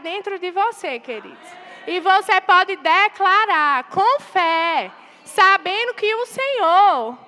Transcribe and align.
dentro 0.00 0.38
de 0.38 0.50
você, 0.50 0.98
queridos. 0.98 1.48
E 1.86 2.00
você 2.00 2.40
pode 2.40 2.76
declarar 2.76 3.84
com 3.84 4.20
fé, 4.20 4.90
sabendo 5.24 5.94
que 5.94 6.14
o 6.14 6.26
Senhor, 6.26 7.18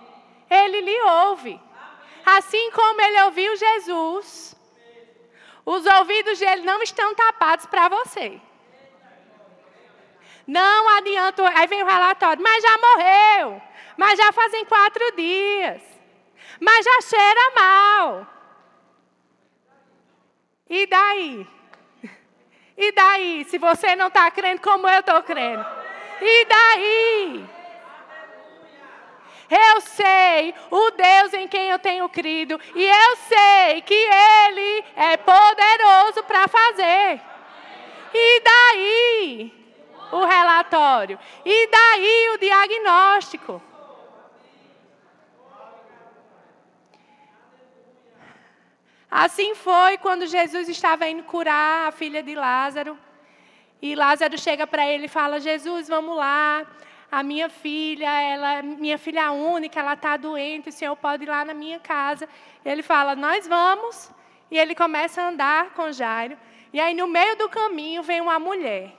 Ele 0.50 0.80
lhe 0.80 1.00
ouve. 1.02 1.60
Assim 2.24 2.70
como 2.70 3.00
Ele 3.00 3.22
ouviu 3.22 3.56
Jesus, 3.56 4.54
os 5.64 5.86
ouvidos 5.86 6.38
dele 6.38 6.62
não 6.62 6.82
estão 6.82 7.14
tapados 7.14 7.66
para 7.66 7.88
você. 7.88 8.40
Não 10.46 10.88
adianta. 10.98 11.48
Aí 11.56 11.66
vem 11.66 11.82
o 11.82 11.86
relatório, 11.86 12.42
mas 12.42 12.62
já 12.62 12.78
morreu. 12.78 13.62
Mas 13.96 14.18
já 14.18 14.32
fazem 14.32 14.64
quatro 14.64 15.12
dias. 15.16 15.82
Mas 16.60 16.84
já 16.84 17.00
cheira 17.02 17.52
mal. 17.54 18.26
E 20.68 20.86
daí? 20.86 21.46
E 22.84 22.90
daí? 22.90 23.44
Se 23.44 23.58
você 23.58 23.94
não 23.94 24.08
está 24.08 24.28
crendo 24.32 24.60
como 24.60 24.88
eu 24.88 24.98
estou 24.98 25.22
crendo. 25.22 25.64
E 26.20 26.44
daí? 26.46 27.44
Eu 29.48 29.80
sei 29.82 30.52
o 30.68 30.90
Deus 30.90 31.32
em 31.34 31.46
quem 31.46 31.68
eu 31.68 31.78
tenho 31.78 32.08
crido. 32.08 32.58
E 32.74 32.84
eu 32.84 33.16
sei 33.16 33.82
que 33.82 33.94
Ele 33.94 34.84
é 34.96 35.16
poderoso 35.16 36.24
para 36.24 36.48
fazer. 36.48 37.20
E 38.12 38.40
daí? 38.40 39.54
O 40.10 40.24
relatório. 40.24 41.20
E 41.44 41.68
daí 41.68 42.30
o 42.34 42.38
diagnóstico. 42.38 43.62
Assim 49.14 49.54
foi 49.54 49.98
quando 49.98 50.26
Jesus 50.26 50.70
estava 50.70 51.06
indo 51.06 51.22
curar 51.24 51.88
a 51.88 51.92
filha 51.92 52.22
de 52.22 52.34
Lázaro. 52.34 52.98
E 53.82 53.94
Lázaro 53.94 54.38
chega 54.38 54.66
para 54.66 54.86
ele 54.86 55.04
e 55.04 55.08
fala: 55.08 55.38
Jesus, 55.38 55.86
vamos 55.86 56.16
lá. 56.16 56.66
A 57.10 57.22
minha 57.22 57.50
filha, 57.50 58.10
ela, 58.22 58.62
minha 58.62 58.96
filha 58.96 59.30
única, 59.30 59.80
ela 59.80 59.92
está 59.92 60.16
doente. 60.16 60.70
O 60.70 60.72
senhor 60.72 60.96
pode 60.96 61.24
ir 61.24 61.28
lá 61.28 61.44
na 61.44 61.52
minha 61.52 61.78
casa. 61.78 62.26
E 62.64 62.68
ele 62.70 62.82
fala: 62.82 63.14
Nós 63.14 63.46
vamos. 63.46 64.10
E 64.50 64.58
ele 64.58 64.74
começa 64.74 65.20
a 65.20 65.28
andar 65.28 65.74
com 65.74 65.92
Jairo. 65.92 66.38
E 66.72 66.80
aí, 66.80 66.94
no 66.94 67.06
meio 67.06 67.36
do 67.36 67.50
caminho, 67.50 68.02
vem 68.02 68.22
uma 68.22 68.38
mulher. 68.38 68.94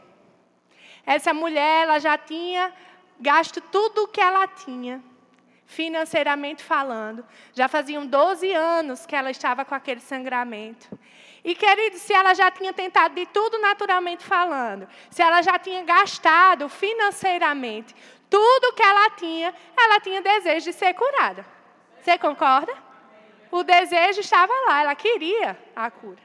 Essa 1.07 1.33
mulher, 1.33 1.85
ela 1.85 1.97
já 1.97 2.19
tinha 2.19 2.71
gasto 3.19 3.59
tudo 3.59 4.03
o 4.03 4.07
que 4.07 4.21
ela 4.21 4.45
tinha 4.47 5.01
financeiramente 5.73 6.63
falando. 6.63 7.25
Já 7.53 7.67
faziam 7.67 8.05
12 8.05 8.52
anos 8.53 9.05
que 9.05 9.16
ela 9.16 9.31
estava 9.31 9.66
com 9.66 9.75
aquele 9.75 9.99
sangramento. 9.99 10.88
E, 11.43 11.53
querido, 11.55 11.97
se 11.97 12.13
ela 12.13 12.33
já 12.33 12.49
tinha 12.49 12.71
tentado 12.71 13.16
de 13.16 13.25
tudo 13.25 13.59
naturalmente 13.59 14.23
falando, 14.23 14.88
se 15.09 15.21
ela 15.21 15.41
já 15.41 15.59
tinha 15.59 15.83
gastado 15.83 16.69
financeiramente 16.69 17.94
tudo 18.29 18.73
que 18.73 18.81
ela 18.81 19.09
tinha, 19.11 19.53
ela 19.77 19.99
tinha 19.99 20.21
desejo 20.21 20.66
de 20.66 20.73
ser 20.73 20.94
curada. 20.94 21.45
Você 21.99 22.17
concorda? 22.17 22.73
O 23.51 23.63
desejo 23.63 24.21
estava 24.21 24.51
lá, 24.67 24.81
ela 24.81 24.95
queria 24.95 25.57
a 25.75 25.91
cura. 25.91 26.21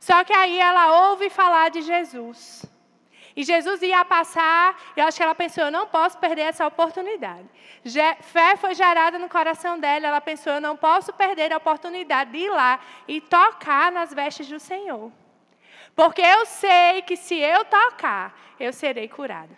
Só 0.00 0.24
que 0.24 0.32
aí 0.32 0.58
ela 0.58 1.10
ouve 1.10 1.30
falar 1.30 1.70
de 1.70 1.82
Jesus. 1.82 2.64
E 3.38 3.44
Jesus 3.44 3.80
ia 3.82 4.04
passar, 4.04 4.76
eu 4.96 5.06
acho 5.06 5.16
que 5.16 5.22
ela 5.22 5.32
pensou, 5.32 5.62
eu 5.62 5.70
não 5.70 5.86
posso 5.86 6.18
perder 6.18 6.40
essa 6.40 6.66
oportunidade. 6.66 7.48
Fé 8.20 8.56
foi 8.56 8.74
gerada 8.74 9.16
no 9.16 9.28
coração 9.28 9.78
dela, 9.78 10.08
ela 10.08 10.20
pensou, 10.20 10.54
eu 10.54 10.60
não 10.60 10.76
posso 10.76 11.12
perder 11.12 11.52
a 11.52 11.58
oportunidade 11.58 12.32
de 12.32 12.38
ir 12.38 12.50
lá 12.50 12.80
e 13.06 13.20
tocar 13.20 13.92
nas 13.92 14.12
vestes 14.12 14.48
do 14.48 14.58
Senhor. 14.58 15.12
Porque 15.94 16.20
eu 16.20 16.46
sei 16.46 17.00
que 17.02 17.14
se 17.14 17.38
eu 17.38 17.64
tocar, 17.64 18.36
eu 18.58 18.72
serei 18.72 19.06
curada. 19.06 19.56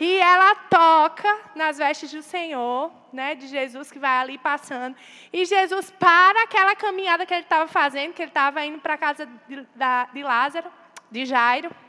E 0.00 0.16
ela 0.16 0.54
toca 0.54 1.38
nas 1.54 1.76
vestes 1.76 2.12
do 2.12 2.22
Senhor, 2.22 2.90
né, 3.12 3.34
de 3.34 3.46
Jesus 3.46 3.92
que 3.92 3.98
vai 3.98 4.16
ali 4.16 4.38
passando. 4.38 4.96
E 5.30 5.44
Jesus 5.44 5.90
para 5.90 6.44
aquela 6.44 6.74
caminhada 6.74 7.26
que 7.26 7.34
ele 7.34 7.42
estava 7.42 7.68
fazendo, 7.68 8.14
que 8.14 8.22
ele 8.22 8.30
estava 8.30 8.64
indo 8.64 8.78
para 8.78 8.94
a 8.94 8.98
casa 8.98 9.28
de, 9.46 9.66
de 10.14 10.22
Lázaro, 10.22 10.72
de 11.10 11.26
Jairo. 11.26 11.83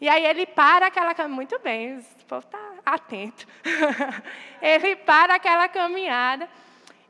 E 0.00 0.08
aí 0.08 0.24
ele 0.24 0.46
para 0.46 0.86
aquela 0.86 1.14
caminhada. 1.14 1.34
Muito 1.34 1.58
bem, 1.58 1.98
o 1.98 2.24
povo 2.26 2.46
está 2.46 2.58
atento. 2.86 3.46
ele 4.62 4.96
para 4.96 5.34
aquela 5.34 5.68
caminhada. 5.68 6.48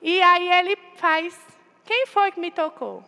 E 0.00 0.22
aí 0.22 0.50
ele 0.50 0.76
faz. 0.96 1.38
Quem 1.84 2.06
foi 2.06 2.32
que 2.32 2.40
me 2.40 2.50
tocou? 2.50 3.04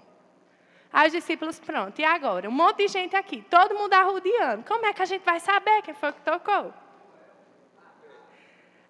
Aí 0.92 1.06
os 1.06 1.12
discípulos, 1.12 1.58
pronto, 1.60 1.98
e 2.00 2.04
agora? 2.04 2.48
Um 2.48 2.52
monte 2.52 2.78
de 2.78 2.88
gente 2.88 3.14
aqui, 3.14 3.42
todo 3.48 3.76
mundo 3.76 3.94
arrudeando. 3.94 4.64
Como 4.64 4.84
é 4.86 4.92
que 4.92 5.02
a 5.02 5.04
gente 5.04 5.22
vai 5.22 5.38
saber 5.38 5.82
quem 5.82 5.94
foi 5.94 6.12
que 6.12 6.20
tocou? 6.20 6.74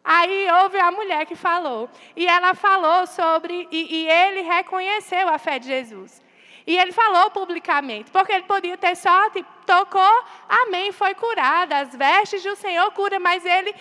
Aí 0.02 0.50
houve 0.62 0.78
a 0.78 0.90
mulher 0.90 1.26
que 1.26 1.36
falou. 1.36 1.88
E 2.16 2.26
ela 2.26 2.54
falou 2.54 3.06
sobre. 3.06 3.68
E, 3.70 3.96
e 3.96 4.08
ele 4.08 4.40
reconheceu 4.42 5.28
a 5.28 5.38
fé 5.38 5.58
de 5.58 5.66
Jesus. 5.66 6.22
E 6.66 6.76
ele 6.76 6.92
falou 6.92 7.30
publicamente, 7.30 8.10
porque 8.10 8.32
ele 8.32 8.44
podia 8.44 8.76
ter 8.76 8.96
só, 8.96 9.30
tipo, 9.30 9.48
tocou, 9.66 10.24
amém, 10.48 10.92
foi 10.92 11.14
curada, 11.14 11.78
as 11.78 11.94
vestes 11.94 12.42
do 12.42 12.54
Senhor 12.56 12.90
cura, 12.92 13.18
mas 13.18 13.44
ele 13.44 13.74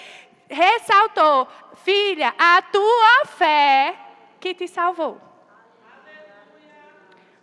ressaltou, 0.49 1.47
filha, 1.83 2.33
a 2.37 2.61
tua 2.61 3.25
fé 3.25 3.95
que 4.39 4.53
te 4.53 4.67
salvou. 4.67 5.29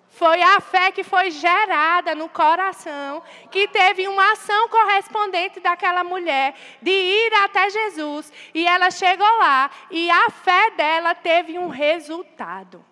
Foi 0.08 0.40
a 0.42 0.60
fé 0.60 0.90
que 0.90 1.04
foi 1.04 1.30
gerada 1.30 2.14
no 2.14 2.26
coração, 2.26 3.22
que 3.50 3.68
teve 3.68 4.08
uma 4.08 4.32
ação 4.32 4.66
correspondente 4.70 5.60
daquela 5.60 6.02
mulher 6.02 6.54
de 6.80 6.90
ir 6.90 7.34
até 7.44 7.68
Jesus. 7.68 8.32
E 8.54 8.66
ela 8.66 8.90
chegou 8.90 9.30
lá 9.36 9.70
e 9.90 10.10
a 10.10 10.30
fé 10.30 10.70
dela 10.70 11.14
teve 11.14 11.58
um 11.58 11.68
resultado. 11.68 12.82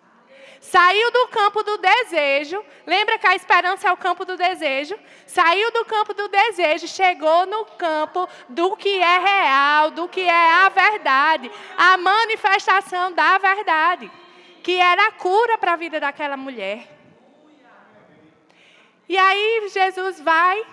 Saiu 0.65 1.11
do 1.11 1.27
campo 1.27 1.61
do 1.61 1.77
desejo. 1.77 2.65
Lembra 2.87 3.19
que 3.19 3.27
a 3.27 3.35
esperança 3.35 3.87
é 3.87 3.91
o 3.91 3.97
campo 3.97 4.25
do 4.25 4.35
desejo? 4.35 4.97
Saiu 5.27 5.71
do 5.71 5.85
campo 5.85 6.11
do 6.11 6.27
desejo, 6.27 6.87
chegou 6.87 7.45
no 7.45 7.65
campo 7.65 8.27
do 8.49 8.75
que 8.75 8.97
é 8.97 9.19
real, 9.19 9.91
do 9.91 10.09
que 10.09 10.21
é 10.21 10.51
a 10.65 10.69
verdade, 10.69 11.51
a 11.77 11.97
manifestação 11.97 13.11
da 13.11 13.37
verdade, 13.37 14.11
que 14.63 14.75
era 14.79 15.07
a 15.07 15.11
cura 15.11 15.55
para 15.59 15.73
a 15.73 15.75
vida 15.75 15.99
daquela 15.99 16.35
mulher. 16.35 16.87
E 19.07 19.15
aí 19.15 19.69
Jesus 19.71 20.19
vai, 20.19 20.65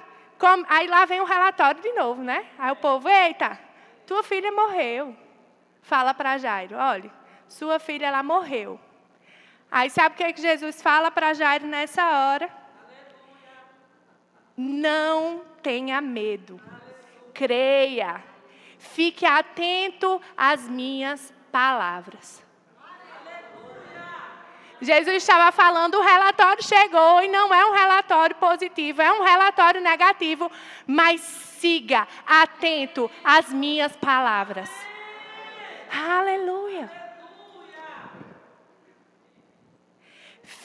aí 0.71 0.87
lá 0.87 1.05
vem 1.05 1.21
o 1.21 1.27
relatório 1.27 1.83
de 1.83 1.93
novo, 1.93 2.23
né? 2.23 2.47
Aí 2.59 2.73
o 2.73 2.77
povo, 2.77 3.11
eita, 3.11 3.61
tua 4.07 4.23
filha 4.23 4.51
morreu. 4.51 5.15
Fala 5.83 6.15
para 6.15 6.39
Jairo, 6.39 6.77
olha, 6.77 7.11
sua 7.47 7.79
filha 7.79 8.07
ela 8.07 8.23
morreu. 8.23 8.81
Aí 9.73 9.89
sabe 9.89 10.15
o 10.15 10.19
que, 10.19 10.23
é 10.23 10.33
que 10.35 10.43
Jesus 10.43 10.83
fala 10.83 11.11
para 11.11 11.33
Jairo 11.33 11.67
nessa 11.67 12.05
hora? 12.05 12.51
Não 14.55 15.41
tenha 15.63 15.99
medo. 16.03 16.61
Creia. 17.33 18.23
Fique 18.79 19.25
atento 19.25 20.21
às 20.37 20.69
minhas 20.69 21.33
palavras. 21.51 22.45
Jesus 24.79 25.23
estava 25.23 25.51
falando, 25.53 25.95
o 25.95 26.03
relatório 26.03 26.63
chegou 26.63 27.23
e 27.23 27.29
não 27.29 27.55
é 27.55 27.65
um 27.65 27.73
relatório 27.73 28.37
positivo, 28.37 29.01
é 29.01 29.11
um 29.13 29.23
relatório 29.23 29.81
negativo, 29.81 30.51
mas 30.87 31.21
siga 31.21 32.07
atento 32.27 33.11
às 33.25 33.51
minhas 33.51 33.97
palavras. 33.97 34.69
Aleluia. 35.91 37.02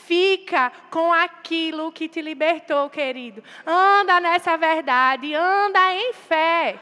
Fica 0.07 0.71
com 0.89 1.11
aquilo 1.11 1.91
que 1.91 2.07
te 2.07 2.21
libertou, 2.21 2.89
querido. 2.89 3.43
Anda 3.65 4.21
nessa 4.21 4.55
verdade, 4.55 5.35
anda 5.35 5.93
em 5.93 6.13
fé. 6.13 6.79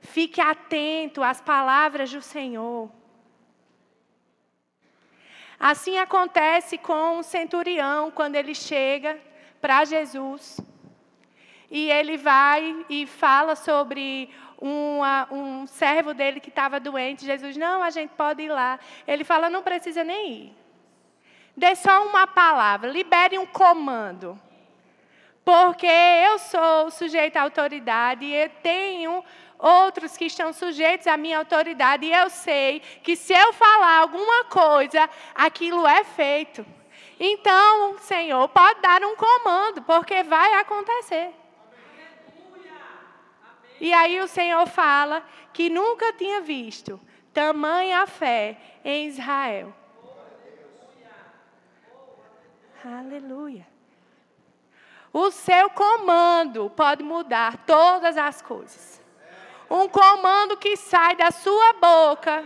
Fique 0.00 0.40
atento 0.40 1.22
às 1.22 1.40
palavras 1.40 2.10
do 2.10 2.20
Senhor. 2.20 2.90
Assim 5.60 5.96
acontece 5.96 6.76
com 6.76 7.18
o 7.18 7.22
centurião 7.22 8.10
quando 8.10 8.34
ele 8.34 8.52
chega 8.52 9.16
para 9.60 9.84
Jesus. 9.84 10.58
E 11.70 11.88
ele 11.88 12.16
vai 12.16 12.84
e 12.88 13.06
fala 13.06 13.54
sobre 13.54 14.28
uma, 14.60 15.28
um 15.30 15.68
servo 15.68 16.12
dele 16.12 16.40
que 16.40 16.48
estava 16.48 16.80
doente. 16.80 17.24
Jesus, 17.24 17.56
não, 17.56 17.80
a 17.80 17.90
gente 17.90 18.10
pode 18.10 18.42
ir 18.42 18.48
lá. 18.48 18.80
Ele 19.06 19.22
fala, 19.22 19.48
não 19.48 19.62
precisa 19.62 20.02
nem 20.02 20.32
ir. 20.32 20.61
Dê 21.56 21.74
só 21.74 22.06
uma 22.06 22.26
palavra, 22.26 22.90
libere 22.90 23.38
um 23.38 23.46
comando. 23.46 24.40
Porque 25.44 25.86
eu 25.86 26.38
sou 26.38 26.90
sujeito 26.90 27.36
à 27.36 27.42
autoridade 27.42 28.24
e 28.24 28.48
tenho 28.62 29.24
outros 29.58 30.16
que 30.16 30.24
estão 30.24 30.52
sujeitos 30.52 31.06
à 31.06 31.16
minha 31.16 31.38
autoridade 31.38 32.06
e 32.06 32.12
eu 32.12 32.30
sei 32.30 32.80
que 33.02 33.14
se 33.14 33.32
eu 33.32 33.52
falar 33.52 33.98
alguma 33.98 34.44
coisa, 34.44 35.08
aquilo 35.34 35.86
é 35.86 36.04
feito. 36.04 36.64
Então, 37.18 37.98
Senhor, 37.98 38.48
pode 38.48 38.80
dar 38.80 39.02
um 39.04 39.14
comando, 39.14 39.82
porque 39.82 40.22
vai 40.22 40.54
acontecer. 40.54 41.32
E 43.80 43.92
aí 43.92 44.20
o 44.20 44.28
Senhor 44.28 44.66
fala 44.66 45.24
que 45.52 45.68
nunca 45.68 46.12
tinha 46.12 46.40
visto 46.40 47.00
tamanha 47.32 48.06
fé 48.06 48.56
em 48.84 49.06
Israel. 49.06 49.74
Aleluia. 52.84 53.66
O 55.12 55.30
seu 55.30 55.70
comando 55.70 56.70
pode 56.70 57.02
mudar 57.02 57.58
todas 57.58 58.16
as 58.16 58.42
coisas. 58.42 59.00
Um 59.70 59.88
comando 59.88 60.56
que 60.56 60.76
sai 60.76 61.14
da 61.14 61.30
sua 61.30 61.74
boca, 61.74 62.44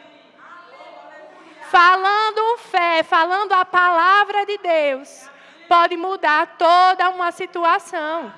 falando 1.71 2.59
fé, 2.59 3.03
falando 3.03 3.53
a 3.53 3.65
palavra 3.65 4.45
de 4.45 4.59
Deus, 4.59 5.31
pode 5.69 5.97
mudar 5.97 6.57
toda 6.59 7.11
uma 7.11 7.33
situação. 7.33 8.33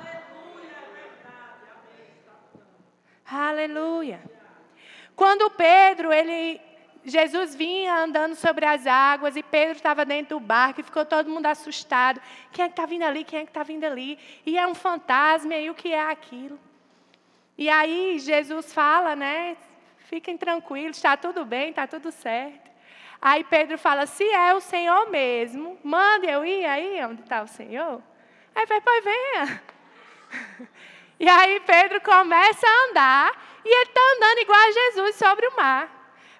Aleluia. 3.30 4.20
Quando 5.16 5.50
Pedro, 5.50 6.12
ele 6.12 6.60
Jesus 7.08 7.54
vinha 7.54 8.04
andando 8.04 8.34
sobre 8.34 8.64
as 8.64 8.86
águas 8.86 9.36
e 9.36 9.42
Pedro 9.42 9.76
estava 9.76 10.04
dentro 10.04 10.38
do 10.38 10.44
barco 10.44 10.80
e 10.80 10.84
ficou 10.84 11.04
todo 11.04 11.30
mundo 11.30 11.46
assustado. 11.46 12.20
Quem 12.52 12.64
é 12.64 12.68
que 12.68 12.72
está 12.72 12.86
vindo 12.86 13.02
ali? 13.02 13.24
Quem 13.24 13.40
é 13.40 13.44
que 13.44 13.50
está 13.50 13.62
vindo 13.62 13.84
ali? 13.84 14.18
E 14.44 14.58
é 14.58 14.66
um 14.66 14.74
fantasma, 14.74 15.54
e 15.54 15.70
o 15.70 15.74
que 15.74 15.92
é 15.92 16.10
aquilo? 16.10 16.58
E 17.56 17.68
aí 17.68 18.18
Jesus 18.18 18.72
fala, 18.72 19.16
né? 19.16 19.56
Fiquem 20.08 20.36
tranquilos, 20.36 20.96
está 20.96 21.16
tudo 21.16 21.44
bem, 21.44 21.70
está 21.70 21.86
tudo 21.86 22.10
certo. 22.12 22.70
Aí 23.20 23.44
Pedro 23.44 23.76
fala: 23.76 24.06
se 24.06 24.24
é 24.24 24.54
o 24.54 24.60
Senhor 24.60 25.10
mesmo, 25.10 25.78
mande 25.82 26.26
eu 26.26 26.44
ir 26.44 26.64
aí 26.64 27.04
onde 27.04 27.22
está 27.22 27.42
o 27.42 27.48
Senhor. 27.48 28.02
Aí 28.54 28.66
vai, 28.66 28.80
pois 28.80 29.04
venha. 29.04 29.62
E 31.20 31.28
aí 31.28 31.58
Pedro 31.66 32.00
começa 32.00 32.64
a 32.64 32.90
andar 32.90 33.60
e 33.64 33.68
ele 33.68 33.90
está 33.90 34.00
andando 34.16 34.38
igual 34.38 34.60
a 34.60 34.70
Jesus 34.70 35.16
sobre 35.16 35.48
o 35.48 35.56
mar. 35.56 35.97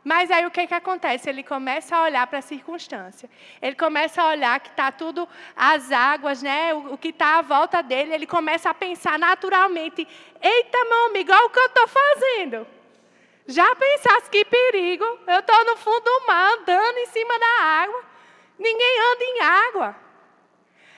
Mas 0.08 0.31
aí 0.31 0.46
o 0.46 0.50
que, 0.50 0.66
que 0.66 0.72
acontece? 0.72 1.28
Ele 1.28 1.43
começa 1.43 1.94
a 1.94 2.02
olhar 2.05 2.26
para 2.28 2.38
a 2.38 2.40
circunstância. 2.40 3.28
Ele 3.60 3.76
começa 3.76 4.22
a 4.22 4.31
olhar 4.31 4.58
que 4.58 4.70
está 4.70 4.90
tudo, 4.90 5.28
as 5.55 5.93
águas, 5.93 6.43
né? 6.43 6.72
o, 6.72 6.94
o 6.94 6.96
que 6.96 7.08
está 7.08 7.37
à 7.37 7.43
volta 7.43 7.82
dele. 7.82 8.14
Ele 8.14 8.26
começa 8.26 8.70
a 8.70 8.75
pensar 8.75 9.19
naturalmente: 9.19 10.08
eita, 10.40 10.84
meu 10.87 11.06
amigo, 11.08 11.31
olha 11.31 11.44
o 11.44 11.50
que 11.50 11.58
eu 11.58 11.66
estou 11.66 11.88
fazendo. 11.88 12.66
Já 13.46 13.76
pensasse 13.76 14.31
que 14.31 14.46
perigo? 14.46 15.05
Eu 15.26 15.40
estou 15.40 15.64
no 15.66 15.76
fundo 15.76 16.00
do 16.00 16.26
mar, 16.26 16.55
andando 16.55 16.96
em 16.96 17.06
cima 17.08 17.38
da 17.38 17.62
água. 17.64 18.02
Ninguém 18.58 19.00
anda 19.12 19.25
em 19.25 19.40
água. 19.43 19.96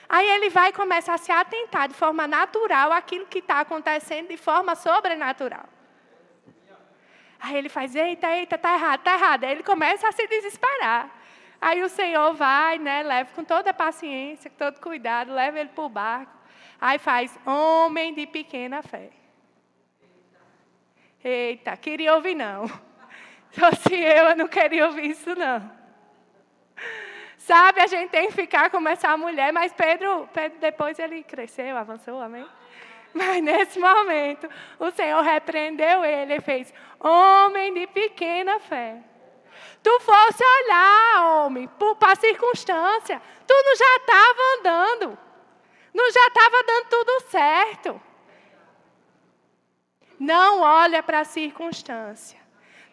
Aí 0.07 0.25
ele 0.25 0.49
vai 0.49 0.69
e 0.69 0.73
começa 0.73 1.13
a 1.13 1.17
se 1.17 1.33
atentar 1.33 1.89
de 1.89 1.95
forma 1.95 2.25
natural 2.29 2.93
àquilo 2.93 3.25
que 3.25 3.39
está 3.39 3.59
acontecendo 3.59 4.29
de 4.29 4.37
forma 4.37 4.73
sobrenatural. 4.73 5.67
Aí 7.41 7.57
ele 7.57 7.69
faz, 7.69 7.95
eita, 7.95 8.29
eita, 8.35 8.55
tá 8.55 8.75
errado, 8.75 9.01
tá 9.01 9.15
errado. 9.15 9.43
Aí 9.43 9.51
ele 9.51 9.63
começa 9.63 10.07
a 10.07 10.11
se 10.11 10.27
desesperar. 10.27 11.09
Aí 11.59 11.81
o 11.81 11.89
Senhor 11.89 12.33
vai, 12.33 12.77
né, 12.77 13.01
leva 13.01 13.31
com 13.33 13.43
toda 13.43 13.71
a 13.71 13.73
paciência, 13.73 14.49
com 14.49 14.57
todo 14.57 14.79
cuidado, 14.79 15.33
leva 15.33 15.59
ele 15.59 15.69
para 15.69 15.83
o 15.83 15.89
barco. 15.89 16.31
Aí 16.79 16.99
faz, 16.99 17.37
homem 17.45 18.13
de 18.13 18.27
pequena 18.27 18.83
fé. 18.83 19.09
Eita, 21.23 21.75
queria 21.77 22.15
ouvir 22.15 22.35
não. 22.35 22.67
Se 23.51 23.59
fosse 23.59 23.93
eu, 23.95 24.29
eu 24.29 24.35
não 24.35 24.47
queria 24.47 24.85
ouvir 24.87 25.09
isso 25.09 25.35
não. 25.35 25.71
Sabe, 27.37 27.81
a 27.81 27.87
gente 27.87 28.09
tem 28.11 28.27
que 28.27 28.33
ficar 28.33 28.69
como 28.69 28.87
essa 28.87 29.17
mulher, 29.17 29.51
mas 29.51 29.73
Pedro, 29.73 30.29
Pedro 30.31 30.59
depois 30.59 30.99
ele 30.99 31.23
cresceu, 31.23 31.75
avançou, 31.75 32.21
amém? 32.21 32.47
Mas 33.13 33.43
nesse 33.43 33.79
momento, 33.79 34.49
o 34.79 34.91
Senhor 34.91 35.21
repreendeu 35.21 36.03
ele 36.03 36.35
e 36.35 36.41
fez: 36.41 36.73
Homem 36.99 37.73
de 37.73 37.87
pequena 37.87 38.59
fé. 38.59 39.03
Tu 39.83 39.99
fosse 40.01 40.43
olhar, 40.43 41.25
homem, 41.25 41.67
para 41.99 42.13
a 42.13 42.15
circunstância. 42.15 43.21
Tu 43.47 43.53
não 43.53 43.75
já 43.75 43.95
estava 43.97 44.39
andando. 44.59 45.19
Não 45.93 46.11
já 46.11 46.27
estava 46.27 46.63
dando 46.63 46.85
tudo 46.89 47.19
certo. 47.29 48.01
Não 50.19 50.61
olha 50.61 51.01
para 51.01 51.21
a 51.21 51.25
circunstância. 51.25 52.39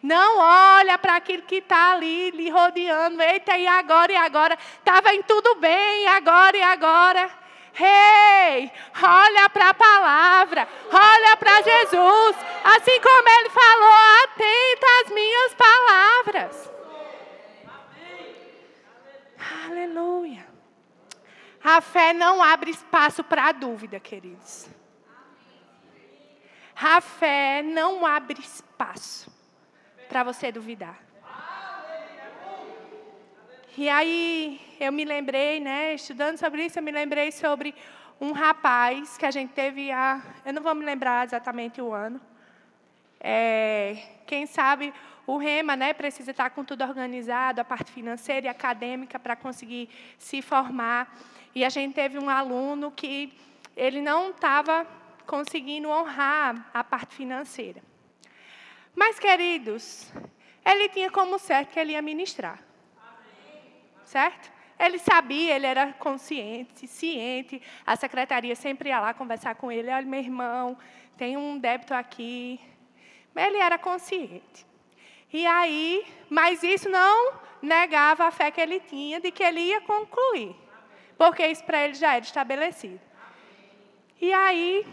Não 0.01 0.39
olha 0.39 0.97
para 0.97 1.17
aquilo 1.17 1.43
que 1.43 1.57
está 1.57 1.91
ali 1.91 2.31
lhe 2.31 2.49
rodeando. 2.49 3.21
Eita, 3.21 3.57
e 3.57 3.67
agora, 3.67 4.11
e 4.11 4.15
agora? 4.15 4.57
Estava 4.77 5.13
em 5.13 5.21
tudo 5.21 5.55
bem, 5.55 6.07
agora, 6.07 6.57
e 6.57 6.61
agora? 6.61 7.38
Ei, 7.81 8.71
olha 9.01 9.49
para 9.49 9.69
a 9.69 9.73
palavra, 9.73 10.67
olha 10.91 11.37
para 11.37 11.61
Jesus. 11.61 12.35
Assim 12.63 12.99
como 12.99 13.29
ele 13.29 13.49
falou, 13.49 13.93
atenta 14.23 14.87
às 15.03 15.11
minhas 15.13 15.53
palavras. 15.55 16.71
Aleluia. 19.65 20.45
A 21.63 21.81
fé 21.81 22.13
não 22.13 22.43
abre 22.43 22.71
espaço 22.71 23.23
para 23.23 23.51
dúvida, 23.51 23.99
queridos. 23.99 24.67
A 26.75 27.01
fé 27.01 27.61
não 27.61 28.05
abre 28.05 28.39
espaço 28.39 29.31
para 30.07 30.23
você 30.23 30.51
duvidar. 30.51 31.08
E 33.77 33.87
aí 33.87 34.59
eu 34.79 34.91
me 34.91 35.05
lembrei, 35.05 35.59
né, 35.59 35.93
estudando 35.93 36.37
sobre 36.37 36.65
isso, 36.65 36.79
eu 36.79 36.83
me 36.83 36.91
lembrei 36.91 37.31
sobre 37.31 37.73
um 38.19 38.31
rapaz 38.31 39.17
que 39.17 39.25
a 39.25 39.31
gente 39.31 39.53
teve 39.53 39.91
a, 39.91 40.21
eu 40.43 40.53
não 40.53 40.61
vou 40.61 40.73
me 40.73 40.83
lembrar 40.83 41.25
exatamente 41.25 41.79
o 41.79 41.93
ano. 41.93 42.19
É, 43.19 43.95
quem 44.25 44.45
sabe 44.45 44.93
o 45.25 45.37
Rema, 45.37 45.75
né, 45.75 45.93
precisa 45.93 46.31
estar 46.31 46.49
com 46.49 46.63
tudo 46.63 46.83
organizado, 46.83 47.61
a 47.61 47.63
parte 47.63 47.91
financeira 47.91 48.47
e 48.47 48.49
acadêmica 48.49 49.19
para 49.19 49.35
conseguir 49.35 49.87
se 50.17 50.41
formar. 50.41 51.15
E 51.53 51.63
a 51.63 51.69
gente 51.69 51.93
teve 51.93 52.17
um 52.17 52.29
aluno 52.29 52.91
que 52.91 53.31
ele 53.77 54.01
não 54.01 54.31
estava 54.31 54.85
conseguindo 55.27 55.89
honrar 55.89 56.69
a 56.73 56.83
parte 56.83 57.15
financeira. 57.15 57.81
Mas, 58.95 59.19
queridos, 59.19 60.11
ele 60.65 60.89
tinha 60.89 61.11
como 61.11 61.37
certo 61.37 61.69
que 61.69 61.79
ele 61.79 61.91
ia 61.91 62.01
ministrar 62.01 62.68
certo? 64.09 64.51
Ele 64.79 64.97
sabia, 64.97 65.55
ele 65.55 65.67
era 65.67 65.93
consciente, 65.93 66.87
ciente. 66.87 67.61
A 67.85 67.95
secretaria 67.95 68.55
sempre 68.55 68.89
ia 68.89 68.99
lá 68.99 69.13
conversar 69.13 69.53
com 69.55 69.71
ele. 69.71 69.91
Olha, 69.91 70.05
meu 70.05 70.19
irmão, 70.19 70.77
tem 71.15 71.37
um 71.37 71.59
débito 71.59 71.93
aqui. 71.93 72.59
Ele 73.35 73.57
era 73.57 73.77
consciente. 73.77 74.65
E 75.31 75.45
aí, 75.45 76.03
mas 76.27 76.63
isso 76.63 76.89
não 76.89 77.33
negava 77.61 78.25
a 78.25 78.31
fé 78.31 78.49
que 78.49 78.59
ele 78.59 78.79
tinha 78.79 79.19
de 79.19 79.31
que 79.31 79.43
ele 79.43 79.59
ia 79.59 79.81
concluir. 79.81 80.55
Porque 81.15 81.45
isso 81.45 81.63
para 81.63 81.83
ele 81.83 81.93
já 81.93 82.15
era 82.15 82.25
estabelecido. 82.25 82.99
E 84.19 84.33
aí, 84.33 84.87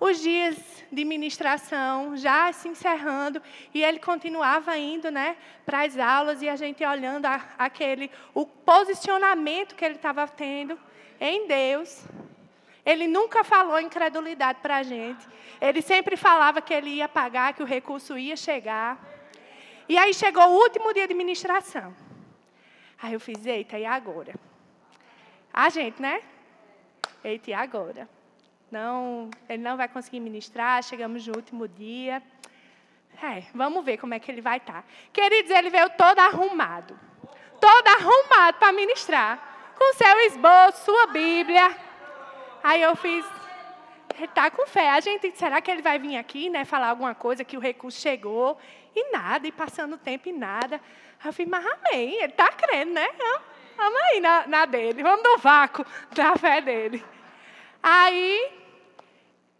os 0.00 0.20
dias 0.20 0.56
de 0.90 1.04
ministração 1.04 2.16
já 2.16 2.52
se 2.52 2.68
encerrando 2.68 3.42
e 3.74 3.82
ele 3.82 3.98
continuava 3.98 4.76
indo, 4.78 5.10
né, 5.10 5.36
para 5.66 5.84
as 5.84 5.98
aulas 5.98 6.40
e 6.40 6.48
a 6.48 6.56
gente 6.56 6.84
olhando 6.84 7.26
a, 7.26 7.42
aquele 7.58 8.10
o 8.32 8.46
posicionamento 8.46 9.74
que 9.74 9.84
ele 9.84 9.96
estava 9.96 10.26
tendo 10.26 10.78
em 11.20 11.46
Deus. 11.46 12.04
Ele 12.86 13.06
nunca 13.06 13.44
falou 13.44 13.78
incredulidade 13.80 14.60
para 14.62 14.76
a 14.78 14.82
gente. 14.82 15.26
Ele 15.60 15.82
sempre 15.82 16.16
falava 16.16 16.62
que 16.62 16.72
ele 16.72 16.90
ia 16.90 17.08
pagar, 17.08 17.52
que 17.52 17.62
o 17.62 17.66
recurso 17.66 18.16
ia 18.16 18.36
chegar. 18.36 18.98
E 19.88 19.98
aí 19.98 20.14
chegou 20.14 20.42
o 20.48 20.62
último 20.62 20.94
dia 20.94 21.06
de 21.06 21.12
ministração. 21.12 21.94
Aí 23.02 23.12
eu 23.12 23.20
fiz, 23.20 23.44
eita, 23.44 23.78
e 23.78 23.84
agora? 23.84 24.34
A 25.52 25.68
gente, 25.68 26.00
né? 26.00 26.22
Eita, 27.22 27.50
e 27.50 27.54
agora? 27.54 28.08
Não, 28.70 29.30
ele 29.48 29.62
não 29.62 29.76
vai 29.76 29.88
conseguir 29.88 30.20
ministrar, 30.20 30.82
chegamos 30.82 31.26
no 31.26 31.36
último 31.36 31.66
dia. 31.66 32.22
É, 33.22 33.42
vamos 33.54 33.84
ver 33.84 33.96
como 33.96 34.14
é 34.14 34.18
que 34.18 34.30
ele 34.30 34.40
vai 34.40 34.58
estar. 34.58 34.82
Tá. 34.82 34.84
Queridos, 35.12 35.50
ele 35.50 35.70
veio 35.70 35.90
todo 35.90 36.18
arrumado. 36.18 36.98
Todo 37.60 37.88
arrumado 37.88 38.58
para 38.58 38.72
ministrar. 38.72 39.74
Com 39.76 39.94
seu 39.94 40.20
esboço, 40.26 40.84
sua 40.84 41.06
Bíblia. 41.06 41.74
Aí 42.62 42.82
eu 42.82 42.94
fiz, 42.94 43.24
ele 44.14 44.26
está 44.26 44.50
com 44.50 44.66
fé. 44.66 44.90
A 44.90 45.00
gente, 45.00 45.32
será 45.36 45.60
que 45.60 45.70
ele 45.70 45.82
vai 45.82 45.98
vir 45.98 46.16
aqui, 46.16 46.50
né, 46.50 46.64
falar 46.64 46.90
alguma 46.90 47.14
coisa 47.14 47.44
que 47.44 47.56
o 47.56 47.60
recurso 47.60 48.00
chegou? 48.00 48.58
E 48.94 49.10
nada, 49.10 49.46
e 49.46 49.52
passando 49.52 49.94
o 49.94 49.98
tempo 49.98 50.28
e 50.28 50.32
nada. 50.32 50.80
Aí 51.20 51.28
eu 51.28 51.32
fiz, 51.32 51.48
mas 51.48 51.64
amém, 51.64 52.14
ele 52.16 52.26
está 52.26 52.48
crendo, 52.52 52.92
né? 52.92 53.08
Vamos 53.76 54.00
aí 54.10 54.20
na, 54.20 54.46
na 54.46 54.66
dele, 54.66 55.02
vamos 55.02 55.22
no 55.22 55.38
vácuo 55.38 55.86
da 56.12 56.36
fé 56.36 56.60
dele. 56.60 57.04
Aí 57.82 58.58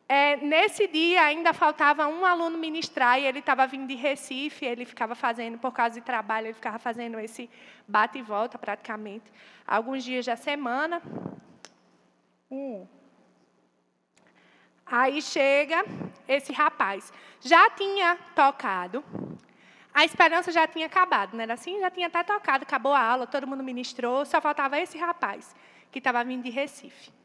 é, 0.09 0.37
nesse 0.37 0.87
dia 0.87 1.23
ainda 1.23 1.53
faltava 1.53 2.07
um 2.07 2.25
aluno 2.25 2.57
ministrar 2.57 3.21
e 3.21 3.27
ele 3.27 3.41
estava 3.41 3.67
vindo 3.67 3.87
de 3.87 3.95
Recife, 3.95 4.65
ele 4.65 4.87
ficava 4.87 5.15
fazendo, 5.15 5.59
por 5.59 5.71
causa 5.71 5.97
de 5.97 6.01
trabalho, 6.01 6.47
ele 6.47 6.55
ficava 6.55 6.79
fazendo 6.79 7.21
esse 7.21 7.51
bate 7.87 8.19
e 8.19 8.23
volta 8.23 8.59
praticamente, 8.59 9.31
alguns 9.67 10.03
dias 10.03 10.25
da 10.25 10.35
semana. 10.35 11.03
Aí 14.87 15.21
chega 15.21 15.85
esse 16.27 16.55
rapaz, 16.55 17.13
já 17.41 17.69
tinha 17.69 18.17
tocado, 18.35 19.05
a 19.93 20.07
esperança 20.07 20.51
já 20.51 20.67
tinha 20.67 20.87
acabado, 20.87 21.35
não 21.35 21.43
era 21.43 21.53
assim? 21.53 21.81
Já 21.81 21.91
tinha 21.91 22.07
até 22.07 22.23
tocado, 22.23 22.63
acabou 22.63 22.95
a 22.95 23.03
aula, 23.03 23.27
todo 23.27 23.47
mundo 23.47 23.63
ministrou, 23.63 24.25
só 24.25 24.41
faltava 24.41 24.79
esse 24.81 24.97
rapaz, 24.97 25.55
que 25.93 25.99
estava 25.99 26.25
vindo 26.25 26.45
de 26.45 26.51
Recife. 26.51 27.18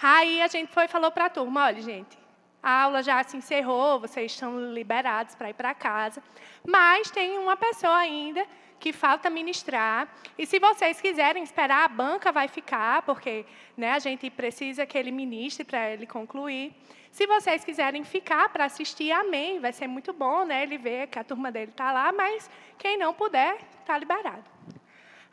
Aí 0.00 0.40
a 0.40 0.46
gente 0.46 0.72
foi 0.72 0.86
falou 0.88 1.10
para 1.10 1.26
a 1.26 1.30
turma: 1.30 1.64
olha, 1.64 1.82
gente, 1.82 2.18
a 2.62 2.82
aula 2.82 3.02
já 3.02 3.22
se 3.24 3.36
encerrou, 3.36 4.00
vocês 4.00 4.32
estão 4.32 4.72
liberados 4.72 5.34
para 5.34 5.50
ir 5.50 5.54
para 5.54 5.74
casa, 5.74 6.22
mas 6.66 7.10
tem 7.10 7.38
uma 7.38 7.56
pessoa 7.56 7.96
ainda 7.96 8.46
que 8.78 8.92
falta 8.92 9.28
ministrar. 9.28 10.08
E 10.36 10.46
se 10.46 10.58
vocês 10.58 11.00
quiserem 11.00 11.42
esperar, 11.42 11.84
a 11.84 11.88
banca 11.88 12.30
vai 12.30 12.46
ficar, 12.46 13.02
porque 13.02 13.44
né, 13.76 13.92
a 13.92 13.98
gente 13.98 14.30
precisa 14.30 14.86
que 14.86 14.96
ele 14.96 15.10
ministre 15.10 15.64
para 15.64 15.90
ele 15.90 16.06
concluir. 16.06 16.72
Se 17.10 17.26
vocês 17.26 17.64
quiserem 17.64 18.04
ficar 18.04 18.48
para 18.50 18.66
assistir, 18.66 19.10
amém, 19.10 19.58
vai 19.58 19.72
ser 19.72 19.88
muito 19.88 20.12
bom, 20.12 20.44
né? 20.44 20.62
Ele 20.62 20.78
vê 20.78 21.06
que 21.06 21.18
a 21.18 21.24
turma 21.24 21.50
dele 21.50 21.72
está 21.72 21.90
lá, 21.90 22.12
mas 22.12 22.48
quem 22.78 22.96
não 22.96 23.12
puder, 23.12 23.58
está 23.80 23.98
liberado. 23.98 24.44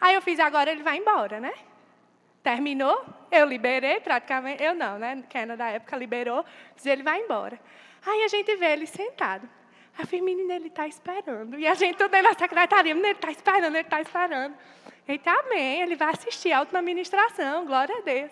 Aí 0.02 0.16
eu 0.16 0.22
fiz, 0.22 0.40
agora 0.40 0.72
ele 0.72 0.82
vai 0.82 0.98
embora, 0.98 1.40
né? 1.40 1.54
Terminou, 2.46 3.04
eu 3.32 3.44
liberei 3.48 4.00
praticamente, 4.00 4.62
eu 4.62 4.76
não, 4.76 5.00
né? 5.00 5.24
Kenna 5.28 5.58
da 5.58 5.68
época 5.70 5.98
liberou, 5.98 6.46
diz 6.76 6.86
ele 6.86 7.02
vai 7.02 7.20
embora. 7.20 7.60
Aí 8.06 8.24
a 8.24 8.28
gente 8.28 8.56
vê 8.56 8.74
ele 8.74 8.86
sentado. 8.86 9.50
A 9.98 10.06
filha, 10.06 10.22
menina, 10.22 10.54
ele 10.54 10.68
está 10.68 10.88
esperando. 10.88 11.58
E 11.58 11.66
a 11.66 11.74
gente 11.74 11.98
tudo 11.98 12.22
na 12.22 12.36
secretaria, 12.36 12.92
ele 12.92 13.08
está 13.08 13.32
esperando, 13.32 13.74
ele 13.76 13.80
está 13.80 14.00
esperando. 14.00 14.56
Eita, 15.08 15.32
amém, 15.32 15.82
ele 15.82 15.96
vai 15.96 16.12
assistir 16.12 16.52
a 16.52 16.60
última 16.60 16.84
ministração, 16.84 17.66
glória 17.66 17.98
a 17.98 18.02
Deus. 18.02 18.32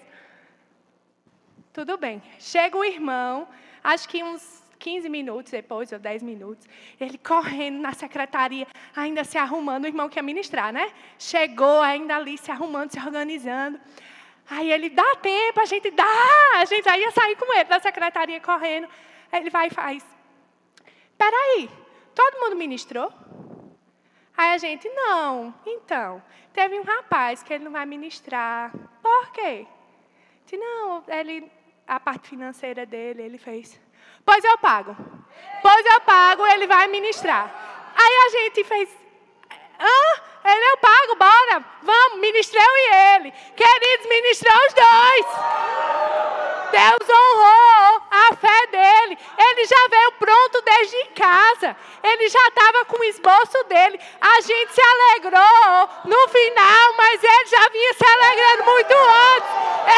Tudo 1.74 1.98
bem. 1.98 2.22
Chega 2.38 2.78
o 2.78 2.86
irmão, 2.86 3.48
acho 3.84 4.08
que 4.08 4.24
uns 4.24 4.63
15 4.84 5.08
minutos 5.08 5.50
depois, 5.50 5.94
ou 5.94 5.98
10 5.98 6.22
minutos, 6.24 6.68
ele 7.00 7.18
correndo 7.18 7.80
na 7.80 7.94
secretaria, 7.94 8.68
ainda 8.94 9.24
se 9.24 9.38
arrumando, 9.38 9.86
o 9.86 9.88
irmão 9.88 10.10
que 10.10 10.20
ia 10.20 10.24
ministrar, 10.24 10.74
né? 10.74 10.92
Chegou 11.18 11.80
ainda 11.82 12.18
ali 12.18 12.38
se 12.38 12.52
arrumando, 12.52 12.92
se 12.92 13.00
organizando. 13.00 13.80
Aí 14.50 14.70
ele 14.70 14.90
dá 14.90 15.16
tempo, 15.22 15.62
a 15.62 15.66
gente 15.66 15.90
dá, 15.90 16.04
a 16.58 16.66
gente 16.66 16.84
já 16.84 16.98
ia 16.98 17.12
sair 17.12 17.38
com 17.38 17.54
ele 17.54 17.64
da 17.64 17.80
secretaria 17.80 18.42
correndo. 18.42 18.90
Aí 19.32 19.40
ele 19.40 19.50
vai 19.50 19.68
e 19.68 19.70
faz. 19.70 20.06
Peraí, 21.18 21.70
todo 22.14 22.42
mundo 22.42 22.58
ministrou? 22.58 23.10
Aí 24.36 24.52
a 24.52 24.58
gente, 24.58 24.90
não. 24.90 25.56
Então, 25.66 26.22
teve 26.52 26.78
um 26.78 26.84
rapaz 26.84 27.42
que 27.42 27.54
ele 27.54 27.64
não 27.64 27.72
vai 27.72 27.86
ministrar. 27.86 28.74
Por 29.02 29.32
quê? 29.32 29.66
Disse, 30.44 30.58
não, 30.58 31.06
ele, 31.08 31.50
a 31.88 32.02
parte 32.02 32.28
financeira 32.28 32.86
dele, 32.86 33.22
ele 33.22 33.38
fez. 33.38 33.80
Pois 34.26 34.44
eu 34.44 34.58
pago. 34.58 34.96
Pois 35.62 35.86
eu 35.86 36.02
pago, 36.02 36.46
ele 36.48 36.68
vai 36.68 36.88
ministrar. 36.88 37.50
Aí 37.96 38.14
a 38.26 38.30
gente 38.30 38.64
fez. 38.64 38.90
Hã? 39.80 40.22
Ele 40.46 40.66
eu 40.72 40.78
pago, 40.78 41.16
bora. 41.16 41.64
Vamos, 41.82 42.20
ministrei 42.20 42.62
eu 42.62 42.78
e 42.78 43.16
ele. 43.16 43.34
Queridos, 43.56 44.08
ministrou 44.08 44.56
os 44.68 44.74
dois. 44.74 45.26
Deus 46.74 47.10
honrou 47.10 48.02
a 48.12 48.36
fé 48.36 48.68
dele. 48.68 49.18
Ele 49.38 49.66
já 49.66 49.88
veio 49.90 50.12
pronto 50.14 50.62
desde 50.64 51.06
casa. 51.16 51.78
Ele 52.04 52.28
já 52.28 52.48
estava 52.48 52.84
com 52.86 53.00
o 53.00 53.04
esboço 53.06 53.64
dele. 53.66 54.00
A 54.20 54.42
gente 54.42 54.74
se 54.74 54.82
alegrou 54.82 55.90
no 56.06 56.28
final, 56.28 56.94
mas 56.98 57.24
ele 57.24 57.46
já 57.46 57.70
vinha 57.70 57.94
se 57.94 58.06
alegrando 58.06 58.66
muito 58.66 58.94
antes. 58.94 59.50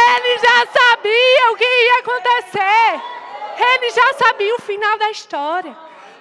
Ele 0.10 0.38
já 0.38 0.66
sabia 0.68 1.52
o 1.52 1.56
que 1.56 1.64
ia 1.64 2.00
acontecer. 2.00 3.25
Ele 3.58 3.90
já 3.92 4.14
sabia 4.14 4.56
o 4.56 4.62
final 4.62 4.98
da 4.98 5.12
história. 5.12 5.76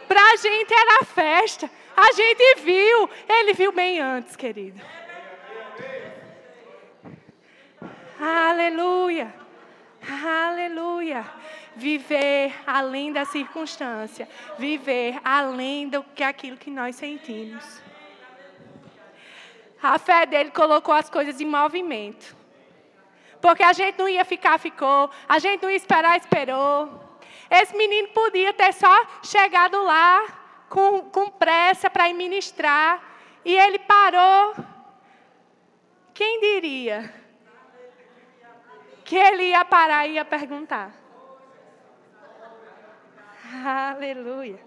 Para 0.06 0.20
a 0.20 0.36
gente 0.36 0.72
era 0.72 1.04
festa. 1.04 1.70
A 1.96 2.12
gente 2.12 2.60
viu. 2.60 3.10
Ele 3.28 3.52
viu 3.54 3.72
bem 3.72 4.00
antes, 4.00 4.36
querido. 4.36 4.80
Aleluia. 8.20 9.34
Aleluia. 10.08 11.24
Viver 11.74 12.54
além 12.66 13.12
da 13.12 13.24
circunstância. 13.24 14.28
Viver 14.58 15.18
além 15.24 15.88
do 15.88 16.02
que 16.02 16.22
aquilo 16.22 16.56
que 16.56 16.70
nós 16.70 16.96
sentimos. 16.96 17.82
A 19.82 19.98
fé 19.98 20.24
dele 20.24 20.50
colocou 20.50 20.94
as 20.94 21.10
coisas 21.10 21.40
em 21.40 21.46
movimento. 21.46 22.34
Porque 23.40 23.62
a 23.62 23.74
gente 23.74 23.98
não 23.98 24.08
ia 24.08 24.24
ficar, 24.24 24.58
ficou. 24.58 25.10
A 25.28 25.38
gente 25.38 25.62
não 25.62 25.68
ia 25.70 25.76
esperar, 25.76 26.18
esperou. 26.18 27.03
Esse 27.50 27.76
menino 27.76 28.08
podia 28.08 28.52
ter 28.52 28.72
só 28.72 29.06
chegado 29.22 29.82
lá 29.82 30.26
com, 30.68 31.02
com 31.10 31.30
pressa 31.30 31.90
para 31.90 32.12
ministrar. 32.12 33.02
E 33.44 33.54
ele 33.54 33.78
parou. 33.78 34.54
Quem 36.12 36.40
diria 36.40 37.12
que 39.04 39.16
ele 39.16 39.44
ia 39.50 39.64
parar 39.64 40.06
e 40.06 40.12
ia 40.12 40.24
perguntar? 40.24 40.92
Aleluia. 43.64 44.58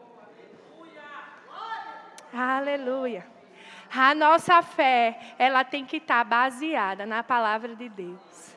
Aleluia. 2.34 3.26
A 3.94 4.14
nossa 4.14 4.62
fé, 4.62 5.18
ela 5.40 5.64
tem 5.64 5.86
que 5.86 5.98
estar 5.98 6.24
baseada 6.24 7.06
na 7.06 7.24
palavra 7.24 7.76
de 7.76 7.90
Deus. 7.90 8.56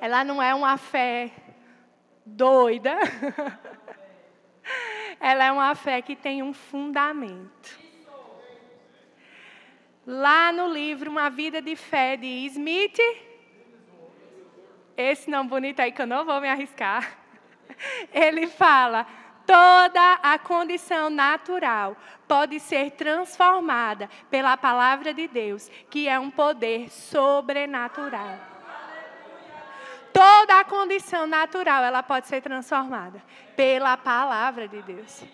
Ela 0.00 0.24
não 0.24 0.42
é 0.42 0.54
uma 0.54 0.76
fé 0.76 1.30
doida. 2.24 2.96
Ela 5.20 5.44
é 5.44 5.52
uma 5.52 5.74
fé 5.74 6.02
que 6.02 6.16
tem 6.16 6.42
um 6.42 6.52
fundamento. 6.52 7.84
Lá 10.06 10.52
no 10.52 10.68
livro 10.68 11.10
Uma 11.10 11.30
Vida 11.30 11.62
de 11.62 11.76
Fé 11.76 12.16
de 12.16 12.26
Smith, 12.46 12.98
esse 14.96 15.30
não 15.30 15.46
bonito 15.46 15.80
aí 15.80 15.92
que 15.92 16.02
eu 16.02 16.06
não 16.06 16.24
vou 16.24 16.40
me 16.40 16.48
arriscar, 16.48 17.16
ele 18.12 18.46
fala: 18.46 19.06
toda 19.46 20.14
a 20.22 20.38
condição 20.38 21.08
natural 21.08 21.96
pode 22.28 22.60
ser 22.60 22.90
transformada 22.90 24.10
pela 24.30 24.56
palavra 24.56 25.14
de 25.14 25.26
Deus, 25.26 25.70
que 25.88 26.06
é 26.06 26.18
um 26.18 26.30
poder 26.30 26.90
sobrenatural. 26.90 28.53
Toda 30.14 30.60
a 30.60 30.64
condição 30.64 31.26
natural 31.26 31.82
ela 31.82 32.00
pode 32.00 32.28
ser 32.28 32.40
transformada 32.40 33.20
pela 33.56 33.96
palavra 33.96 34.68
de 34.68 34.80
Deus. 34.80 35.24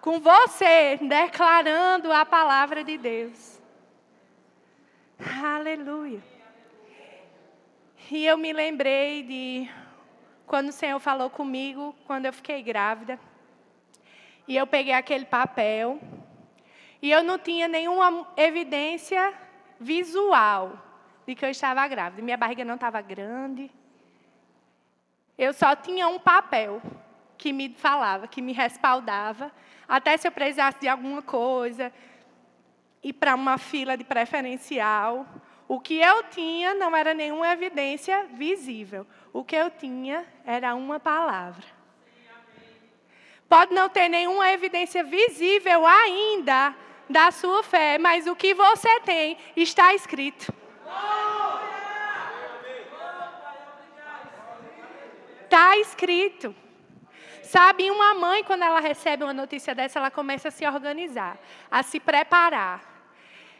Com 0.00 0.18
você 0.18 0.98
declarando 1.00 2.10
a 2.10 2.26
palavra 2.26 2.82
de 2.82 2.98
Deus. 2.98 3.60
Aleluia. 5.40 6.20
E 8.10 8.26
eu 8.26 8.36
me 8.36 8.52
lembrei 8.52 9.22
de 9.22 9.70
quando 10.44 10.70
o 10.70 10.72
Senhor 10.72 10.98
falou 10.98 11.30
comigo, 11.30 11.94
quando 12.08 12.26
eu 12.26 12.32
fiquei 12.32 12.60
grávida. 12.64 13.16
E 14.48 14.56
eu 14.56 14.66
peguei 14.66 14.92
aquele 14.92 15.24
papel. 15.24 16.00
E 17.00 17.12
eu 17.12 17.22
não 17.22 17.38
tinha 17.38 17.68
nenhuma 17.68 18.26
evidência 18.36 19.32
visual 19.78 20.89
de 21.30 21.36
que 21.36 21.44
eu 21.44 21.50
estava 21.50 21.86
grávida. 21.86 22.20
Minha 22.20 22.36
barriga 22.36 22.64
não 22.64 22.74
estava 22.74 23.00
grande. 23.00 23.70
Eu 25.38 25.52
só 25.52 25.76
tinha 25.76 26.08
um 26.08 26.18
papel 26.18 26.82
que 27.38 27.52
me 27.52 27.72
falava, 27.72 28.26
que 28.26 28.42
me 28.42 28.52
respaldava, 28.52 29.52
até 29.88 30.16
se 30.16 30.26
eu 30.26 30.32
precisasse 30.32 30.80
de 30.80 30.88
alguma 30.88 31.22
coisa, 31.22 31.92
ir 33.00 33.12
para 33.12 33.36
uma 33.36 33.58
fila 33.58 33.96
de 33.96 34.02
preferencial. 34.02 35.24
O 35.68 35.78
que 35.78 36.00
eu 36.00 36.24
tinha 36.24 36.74
não 36.74 36.96
era 36.96 37.14
nenhuma 37.14 37.52
evidência 37.52 38.26
visível. 38.32 39.06
O 39.32 39.44
que 39.44 39.54
eu 39.54 39.70
tinha 39.70 40.26
era 40.44 40.74
uma 40.74 40.98
palavra. 40.98 41.64
Pode 43.48 43.72
não 43.72 43.88
ter 43.88 44.08
nenhuma 44.08 44.50
evidência 44.50 45.04
visível 45.04 45.86
ainda 45.86 46.74
da 47.08 47.30
sua 47.30 47.62
fé, 47.62 47.98
mas 47.98 48.26
o 48.26 48.34
que 48.34 48.52
você 48.52 49.00
tem 49.00 49.38
está 49.56 49.94
escrito. 49.94 50.59
Está 55.44 55.76
escrito. 55.78 56.54
Sabe, 57.42 57.90
uma 57.90 58.14
mãe, 58.14 58.44
quando 58.44 58.62
ela 58.62 58.78
recebe 58.78 59.24
uma 59.24 59.32
notícia 59.32 59.74
dessa, 59.74 59.98
ela 59.98 60.10
começa 60.10 60.46
a 60.46 60.50
se 60.52 60.64
organizar, 60.64 61.36
a 61.68 61.82
se 61.82 61.98
preparar. 61.98 62.80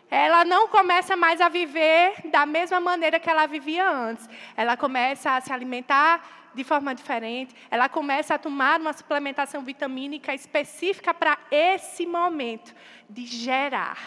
ela 0.09 0.45
não 0.45 0.69
começa 0.69 1.17
mais 1.17 1.41
a 1.41 1.49
viver 1.49 2.15
da 2.31 2.47
mesma 2.47 2.79
maneira 2.79 3.19
que 3.19 3.29
ela 3.29 3.47
vivia 3.47 3.89
antes. 3.89 4.29
Ela 4.57 4.77
começa 4.77 5.33
a 5.33 5.41
se 5.41 5.53
alimentar 5.53 6.23
de 6.55 6.65
forma 6.65 6.95
diferente, 6.95 7.55
ela 7.71 7.89
começa 7.89 8.35
a 8.35 8.39
tomar 8.39 8.81
uma 8.81 8.93
suplementação 8.93 9.63
vitamínica 9.63 10.35
específica 10.35 11.13
para 11.13 11.39
esse 11.51 12.07
momento 12.07 12.75
de 13.09 13.27
gerar. 13.27 13.99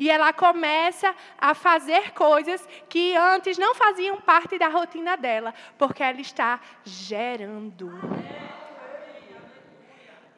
E 0.00 0.08
ela 0.08 0.32
começa 0.32 1.14
a 1.38 1.52
fazer 1.52 2.12
coisas 2.12 2.66
que 2.88 3.14
antes 3.14 3.58
não 3.58 3.74
faziam 3.74 4.18
parte 4.18 4.56
da 4.58 4.66
rotina 4.66 5.14
dela, 5.14 5.52
porque 5.76 6.02
ela 6.02 6.18
está 6.18 6.58
gerando. 6.82 7.92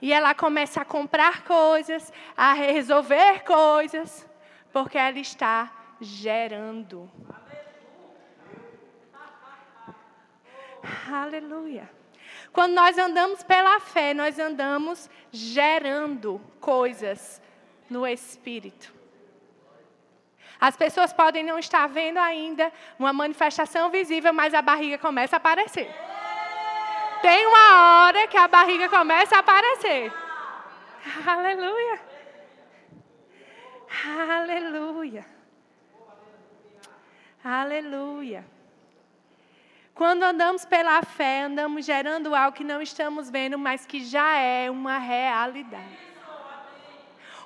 E 0.01 0.13
ela 0.13 0.35
começa 0.35 0.81
a 0.81 0.85
comprar 0.85 1.45
coisas, 1.45 2.13
a 2.37 2.53
resolver 2.55 3.45
coisas, 3.45 4.29
porque 4.73 4.99
ela 4.99 5.21
está 5.21 5.71
gerando. 6.01 7.09
Aleluia. 11.09 11.89
Quando 12.53 12.73
nós 12.73 12.99
andamos 12.99 13.45
pela 13.45 13.79
fé, 13.79 14.13
nós 14.13 14.41
andamos 14.41 15.09
gerando 15.31 16.41
coisas 16.59 17.41
no 17.89 18.05
Espírito. 18.05 19.02
As 20.61 20.77
pessoas 20.77 21.13
podem 21.13 21.43
não 21.43 21.59
estar 21.59 21.87
vendo 21.89 22.19
ainda 22.19 22.73
uma 22.99 23.13
manifestação 23.13 23.91
visível, 23.91 24.33
mas 24.33 24.55
a 24.55 24.63
barriga 24.63 24.99
começa 24.99 25.37
a 25.37 25.39
aparecer. 25.39 25.91
Tem 27.21 27.47
uma 27.47 28.05
hora 28.05 28.27
que 28.27 28.37
a 28.37 28.49
barriga 28.49 28.89
começa 28.89 29.37
a 29.37 29.41
aparecer. 29.41 30.13
Aleluia. 31.27 32.01
Aleluia. 34.29 35.27
Aleluia. 37.45 38.45
Quando 39.95 40.23
andamos 40.23 40.65
pela 40.65 41.03
fé, 41.03 41.43
andamos 41.43 41.85
gerando 41.85 42.35
algo 42.35 42.57
que 42.57 42.65
não 42.65 42.81
estamos 42.81 43.29
vendo, 43.29 43.59
mas 43.59 43.85
que 43.85 44.05
já 44.05 44.37
é 44.37 44.71
uma 44.71 44.99
realidade. 44.99 46.12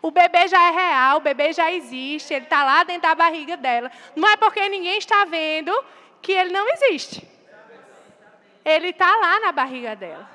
O 0.02 0.10
bebê 0.10 0.46
já 0.48 0.68
é 0.68 0.70
real, 0.70 1.18
o 1.18 1.20
bebê 1.20 1.52
já 1.52 1.72
existe, 1.72 2.34
ele 2.34 2.44
está 2.44 2.64
lá 2.64 2.84
dentro 2.84 3.02
da 3.02 3.14
barriga 3.14 3.56
dela. 3.56 3.90
Não 4.14 4.28
é 4.28 4.36
porque 4.36 4.68
ninguém 4.68 4.98
está 4.98 5.24
vendo 5.24 5.72
que 6.22 6.32
ele 6.32 6.50
não 6.50 6.68
existe. 6.70 7.26
Ele 8.64 8.88
está 8.88 9.16
lá 9.16 9.40
na 9.40 9.52
barriga 9.52 9.94
dela. 9.94 10.28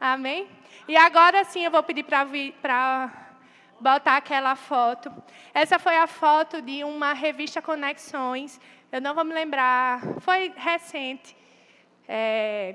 Amém? 0.00 0.48
E 0.86 0.96
agora 0.96 1.44
sim 1.44 1.64
eu 1.64 1.70
vou 1.70 1.82
pedir 1.82 2.04
para 2.04 3.10
botar 3.80 4.16
aquela 4.16 4.56
foto. 4.56 5.12
Essa 5.54 5.78
foi 5.78 5.96
a 5.96 6.06
foto 6.06 6.60
de 6.60 6.84
uma 6.84 7.12
revista 7.12 7.62
Conexões. 7.62 8.60
Eu 8.90 9.00
não 9.00 9.14
vou 9.14 9.24
me 9.24 9.34
lembrar, 9.34 10.00
foi 10.20 10.52
recente. 10.56 11.36
É, 12.08 12.72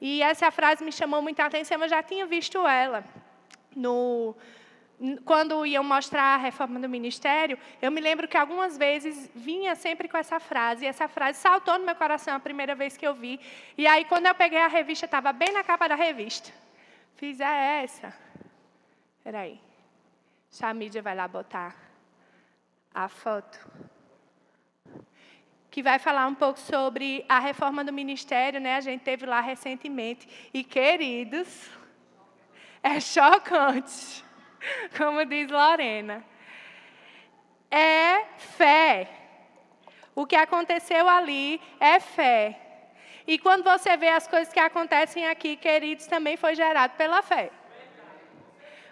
e 0.00 0.22
essa 0.22 0.50
frase 0.50 0.84
me 0.84 0.92
chamou 0.92 1.22
muita 1.22 1.44
atenção, 1.44 1.80
eu 1.80 1.88
já 1.88 2.02
tinha 2.02 2.26
visto 2.26 2.66
ela 2.66 3.02
no, 3.74 4.36
quando 5.24 5.64
iam 5.64 5.84
mostrar 5.84 6.34
a 6.34 6.36
reforma 6.36 6.80
do 6.80 6.88
ministério, 6.88 7.56
eu 7.80 7.90
me 7.90 8.00
lembro 8.00 8.26
que 8.26 8.36
algumas 8.36 8.76
vezes 8.76 9.30
vinha 9.34 9.76
sempre 9.76 10.08
com 10.08 10.16
essa 10.16 10.40
frase, 10.40 10.84
e 10.84 10.88
essa 10.88 11.06
frase 11.06 11.38
saltou 11.38 11.78
no 11.78 11.86
meu 11.86 11.94
coração 11.94 12.34
a 12.34 12.40
primeira 12.40 12.74
vez 12.74 12.96
que 12.96 13.06
eu 13.06 13.14
vi. 13.14 13.38
E 13.76 13.86
aí, 13.86 14.04
quando 14.04 14.26
eu 14.26 14.34
peguei 14.34 14.58
a 14.58 14.66
revista, 14.66 15.04
estava 15.04 15.32
bem 15.32 15.52
na 15.52 15.62
capa 15.62 15.88
da 15.88 15.94
revista. 15.94 16.52
Fiz, 17.14 17.40
é 17.40 17.82
essa. 17.84 18.12
Espera 19.18 19.40
aí. 19.40 19.60
a 20.60 20.74
mídia 20.74 21.00
vai 21.00 21.14
lá 21.14 21.28
botar 21.28 21.76
a 22.92 23.08
foto. 23.08 23.58
Que 25.70 25.80
vai 25.80 26.00
falar 26.00 26.26
um 26.26 26.34
pouco 26.34 26.58
sobre 26.58 27.24
a 27.28 27.38
reforma 27.38 27.84
do 27.84 27.92
ministério, 27.92 28.60
né? 28.60 28.76
A 28.76 28.80
gente 28.80 29.02
teve 29.02 29.26
lá 29.26 29.40
recentemente. 29.40 30.28
E, 30.52 30.64
queridos, 30.64 31.70
é 32.82 32.98
chocante 32.98 34.26
como 34.96 35.24
diz 35.24 35.50
Lorena. 35.50 36.24
É 37.70 38.24
fé. 38.36 39.08
O 40.14 40.26
que 40.26 40.36
aconteceu 40.36 41.08
ali 41.08 41.60
é 41.78 42.00
fé. 42.00 42.58
E 43.26 43.38
quando 43.38 43.62
você 43.62 43.96
vê 43.96 44.08
as 44.08 44.26
coisas 44.26 44.52
que 44.52 44.58
acontecem 44.58 45.28
aqui, 45.28 45.54
queridos, 45.56 46.06
também 46.06 46.36
foi 46.36 46.54
gerado 46.54 46.94
pela 46.96 47.22
fé. 47.22 47.50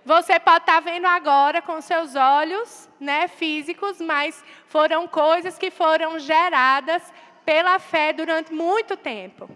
Você 0.05 0.38
pode 0.38 0.59
estar 0.59 0.79
vendo 0.81 1.07
agora 1.07 1.61
com 1.61 1.81
seus 1.81 2.14
olhos 2.14 2.88
né, 3.01 3.27
físicos, 3.27 4.01
mas 4.01 4.45
foram 4.69 5.09
coisas 5.09 5.59
que 5.59 5.71
foram 5.71 6.19
geradas 6.19 7.12
pela 7.45 7.79
fé 7.81 8.12
durante 8.12 8.53
muito 8.53 8.97
tempo. 8.97 9.51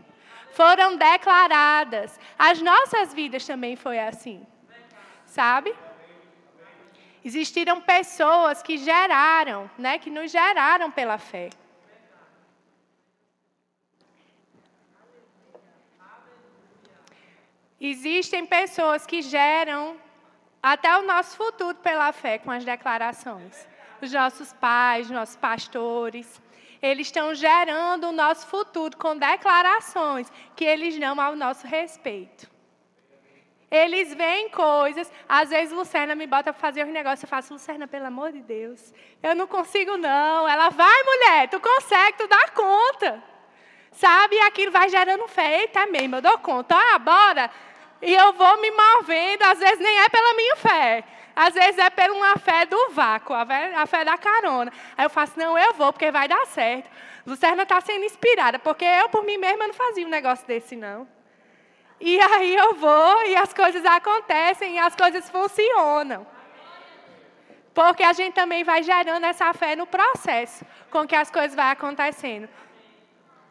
Foram 0.53 0.97
declaradas. 0.97 2.19
As 2.37 2.61
nossas 2.61 3.15
vidas 3.15 3.47
também 3.47 3.77
foi 3.77 4.01
assim. 4.01 4.45
Sabe? 5.25 5.73
Existiram 7.25 7.81
pessoas 7.81 8.63
que 8.63 8.79
geraram, 8.79 9.71
né, 9.77 9.99
que 9.99 10.11
nos 10.11 10.31
geraram 10.31 10.91
pela 10.91 11.19
fé. 11.19 11.51
Existem 17.81 18.45
pessoas 18.45 19.07
que 19.07 19.23
geram 19.23 19.97
até 20.63 20.99
o 20.99 21.07
nosso 21.07 21.37
futuro 21.37 21.75
pela 21.79 22.13
fé 22.13 22.39
com 22.39 22.51
as 22.51 22.65
declarações. 22.65 23.67
Os 24.03 24.13
nossos 24.13 24.53
pais, 24.53 25.11
nossos 25.11 25.37
pastores, 25.37 26.41
eles 26.83 27.07
estão 27.07 27.35
gerando 27.35 28.09
o 28.09 28.13
nosso 28.13 28.47
futuro 28.47 28.97
com 28.97 29.17
declarações 29.17 30.31
que 30.57 30.65
eles 30.65 30.99
dão 30.99 31.19
ao 31.21 31.37
nosso 31.37 31.67
respeito. 31.67 32.51
Eles 33.71 34.13
veem 34.15 34.49
coisas. 34.49 35.11
Às 35.29 35.51
vezes, 35.51 35.73
Lucerna 35.73 36.15
me 36.15 36.27
bota 36.27 36.53
para 36.53 36.61
fazer 36.61 36.85
os 36.85 36.93
negócios. 36.93 37.23
Eu 37.23 37.29
faço, 37.29 37.53
Lucerna, 37.53 37.87
pelo 37.87 38.07
amor 38.07 38.33
de 38.33 38.41
Deus. 38.41 38.93
Eu 39.23 39.35
não 39.35 39.47
consigo, 39.47 39.97
não. 39.97 40.49
Ela, 40.49 40.71
vai, 40.71 41.03
mulher, 41.05 41.49
tu 41.49 41.61
consegue, 41.61 42.19
tu 42.19 42.27
dá 42.27 42.49
conta. 42.49 43.23
Sabe? 43.93 44.37
E 44.37 44.41
aquilo 44.41 44.73
vai 44.73 44.89
gerando 44.89 45.29
fé. 45.29 45.61
Eita, 45.61 45.87
mesmo, 45.87 46.17
eu 46.17 46.23
dou 46.23 46.39
conta. 46.39 46.75
Ah, 46.77 46.99
bora. 46.99 47.51
E 48.03 48.13
eu 48.13 48.33
vou 48.33 48.61
me 48.61 48.71
movendo. 48.73 49.43
Às 49.43 49.59
vezes, 49.61 49.79
nem 49.79 50.01
é 50.01 50.09
pela 50.09 50.35
minha 50.35 50.57
fé. 50.57 51.05
Às 51.37 51.55
vezes 51.55 51.79
é 51.79 51.89
pela 51.91 52.13
uma 52.13 52.37
fé 52.39 52.67
do 52.67 52.91
vácuo, 52.91 53.33
a 53.33 53.47
fé, 53.47 53.75
a 53.75 53.87
fé 53.87 54.05
da 54.05 54.19
carona. 54.19 54.73
Aí 54.97 55.07
eu 55.07 55.11
faço, 55.11 55.39
não, 55.39 55.57
eu 55.57 55.73
vou, 55.75 55.93
porque 55.93 56.11
vai 56.11 56.27
dar 56.27 56.45
certo. 56.47 56.91
Lucerna 57.25 57.63
está 57.63 57.81
sendo 57.81 58.05
inspirada, 58.05 58.59
porque 58.59 58.85
eu, 58.85 59.09
por 59.09 59.25
mim 59.25 59.39
mesma, 59.39 59.67
não 59.67 59.75
fazia 59.75 60.05
um 60.05 60.11
negócio 60.11 60.47
desse, 60.47 60.75
não. 60.75 61.07
E 62.01 62.19
aí 62.19 62.57
eu 62.57 62.75
vou 62.75 63.27
e 63.27 63.37
as 63.37 63.53
coisas 63.53 63.85
acontecem 63.85 64.77
e 64.77 64.79
as 64.79 64.97
coisas 64.97 65.29
funcionam. 65.29 66.27
Porque 67.75 68.03
a 68.03 68.13
gente 68.13 68.35
também 68.35 68.65
vai 68.65 68.83
gerando 68.83 69.25
essa 69.25 69.53
fé 69.53 69.77
no 69.77 69.87
processo 69.87 70.65
com 70.91 71.07
que 71.07 71.15
as 71.15 71.31
coisas 71.31 71.55
vão 71.55 71.67
acontecendo. 71.67 72.49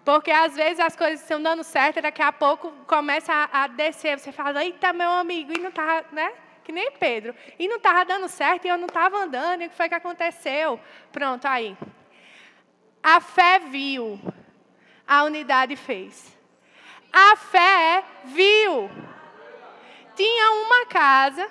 Porque 0.04 0.32
às 0.32 0.56
vezes 0.56 0.80
as 0.80 0.96
coisas 0.96 1.22
estão 1.22 1.42
dando 1.42 1.64
certo 1.64 1.98
e 1.98 2.02
daqui 2.02 2.22
a 2.22 2.32
pouco 2.32 2.72
começa 2.88 3.32
a, 3.32 3.64
a 3.64 3.68
descer. 3.68 4.20
Você 4.20 4.32
fala, 4.32 4.64
eita, 4.64 4.92
meu 4.92 5.10
amigo, 5.10 5.54
e 5.56 5.60
não 5.60 5.70
está, 5.70 6.04
né? 6.12 6.34
Que 6.64 6.72
nem 6.72 6.92
Pedro. 6.92 7.36
E 7.60 7.68
não 7.68 7.78
estava 7.78 8.04
dando 8.04 8.28
certo 8.28 8.66
e 8.66 8.70
eu 8.70 8.78
não 8.78 8.88
estava 8.88 9.18
andando. 9.18 9.62
E 9.62 9.68
o 9.68 9.70
que 9.70 9.76
foi 9.76 9.88
que 9.88 9.96
aconteceu? 9.96 10.80
Pronto, 11.12 11.46
aí. 11.46 11.78
A 13.04 13.22
fé 13.22 13.60
viu, 13.60 14.20
a 15.08 15.24
unidade 15.24 15.76
fez. 15.76 16.39
A 17.12 17.36
fé 17.36 18.04
viu. 18.26 18.90
Tinha 20.16 20.52
uma 20.52 20.86
casa, 20.86 21.48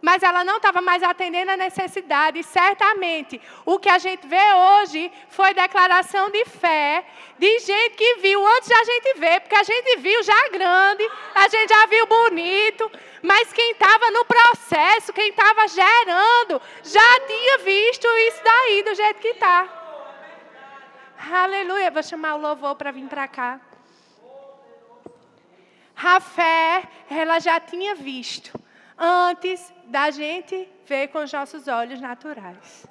mas 0.00 0.22
ela 0.22 0.44
não 0.44 0.56
estava 0.58 0.80
mais 0.80 1.02
atendendo 1.02 1.50
a 1.50 1.56
necessidade. 1.56 2.42
certamente, 2.42 3.40
o 3.64 3.78
que 3.78 3.88
a 3.88 3.98
gente 3.98 4.26
vê 4.26 4.52
hoje 4.54 5.10
foi 5.28 5.52
declaração 5.52 6.30
de 6.30 6.44
fé 6.44 7.04
de 7.38 7.58
gente 7.58 7.96
que 7.96 8.16
viu 8.16 8.46
antes 8.46 8.68
da 8.68 8.84
gente 8.84 9.18
ver, 9.18 9.40
porque 9.40 9.56
a 9.56 9.62
gente 9.62 9.96
viu 9.98 10.22
já 10.22 10.48
grande, 10.50 11.10
a 11.34 11.48
gente 11.48 11.68
já 11.68 11.86
viu 11.86 12.06
bonito, 12.06 12.90
mas 13.22 13.52
quem 13.52 13.72
estava 13.72 14.10
no 14.12 14.24
processo, 14.24 15.12
quem 15.12 15.30
estava 15.30 15.66
gerando, 15.68 16.62
já 16.82 17.20
tinha 17.26 17.58
visto 17.58 18.06
isso 18.28 18.40
daí 18.44 18.82
do 18.84 18.94
jeito 18.94 19.20
que 19.20 19.28
está. 19.28 19.68
Aleluia. 21.32 21.90
Vou 21.90 22.02
chamar 22.02 22.36
o 22.36 22.40
louvor 22.40 22.76
para 22.76 22.92
vir 22.92 23.08
para 23.08 23.26
cá. 23.26 23.60
A 25.96 26.20
fé, 26.20 26.84
ela 27.10 27.38
já 27.38 27.58
tinha 27.58 27.94
visto 27.94 28.52
antes 28.98 29.72
da 29.84 30.10
gente 30.10 30.68
ver 30.86 31.08
com 31.08 31.18
os 31.18 31.32
nossos 31.32 31.68
olhos 31.68 32.00
naturais. 32.00 32.86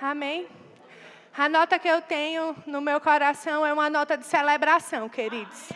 Amém? 0.00 0.46
A 1.36 1.48
nota 1.48 1.78
que 1.78 1.88
eu 1.88 2.00
tenho 2.00 2.56
no 2.66 2.80
meu 2.80 3.00
coração 3.00 3.64
é 3.66 3.72
uma 3.72 3.90
nota 3.90 4.16
de 4.16 4.24
celebração, 4.24 5.08
queridos. 5.08 5.68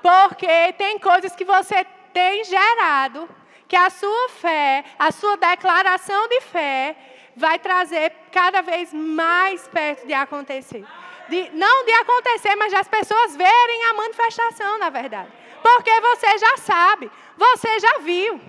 Porque 0.00 0.72
tem 0.74 0.98
coisas 0.98 1.34
que 1.36 1.44
você 1.44 1.84
tem 2.12 2.44
gerado 2.44 3.28
que 3.68 3.76
a 3.76 3.90
sua 3.90 4.28
fé, 4.30 4.84
a 4.98 5.10
sua 5.10 5.36
declaração 5.36 6.28
de 6.28 6.40
fé, 6.42 6.96
vai 7.34 7.58
trazer 7.58 8.12
cada 8.30 8.60
vez 8.60 8.92
mais 8.92 9.66
perto 9.68 10.06
de 10.06 10.12
acontecer. 10.12 10.84
De, 11.28 11.50
não 11.52 11.84
de 11.84 11.92
acontecer, 11.92 12.54
mas 12.56 12.70
de 12.72 12.76
as 12.76 12.88
pessoas 12.88 13.36
verem 13.36 13.84
a 13.84 13.94
manifestação, 13.94 14.78
na 14.78 14.90
verdade. 14.90 15.30
Porque 15.62 16.00
você 16.00 16.38
já 16.38 16.56
sabe, 16.56 17.10
você 17.36 17.78
já 17.78 17.98
viu. 17.98 18.40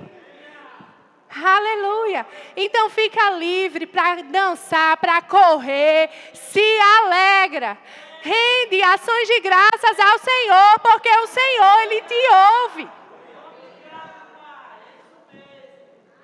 Aleluia. 1.36 2.26
Então 2.56 2.90
fica 2.90 3.32
livre 3.32 3.88
para 3.88 4.22
dançar, 4.24 4.98
para 4.98 5.22
correr, 5.22 6.10
se 6.34 6.80
alegra. 6.98 7.78
Rende 8.22 8.82
ações 8.82 9.28
de 9.28 9.40
graças 9.42 10.00
ao 10.00 10.18
Senhor, 10.20 10.80
porque 10.80 11.10
o 11.10 11.28
Senhor, 11.28 11.82
Ele 11.84 12.02
te 12.02 12.30
ouve. 12.64 12.90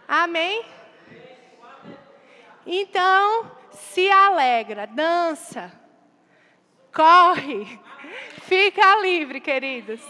Amém? 0.07 0.65
Então, 2.65 3.51
se 3.71 4.09
alegra, 4.09 4.87
dança, 4.87 5.71
corre, 6.99 7.79
fica 8.41 9.01
livre, 9.01 9.39
queridos. 9.39 10.01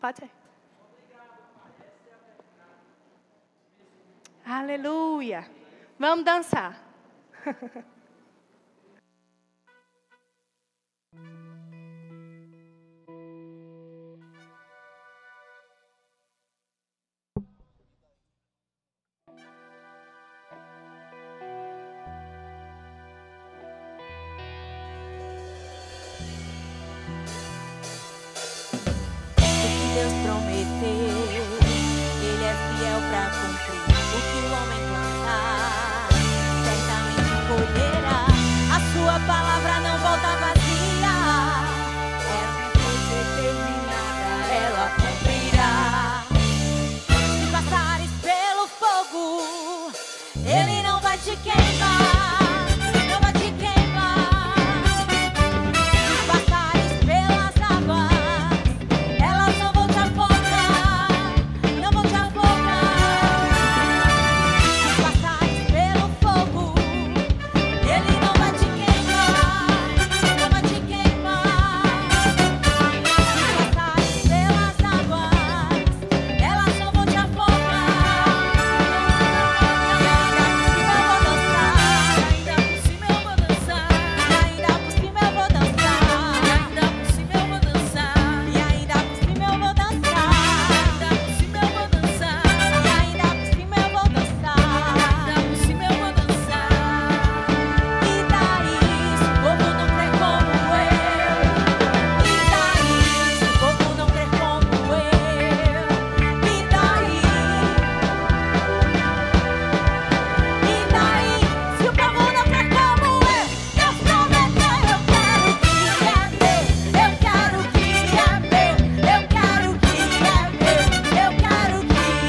Pode 0.00 0.18
ser. 0.18 0.30
Aleluia. 4.44 5.48
Vamos 6.00 6.24
dançar. 6.24 6.82